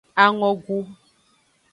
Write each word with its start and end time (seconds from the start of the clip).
Angogu. 0.23 0.77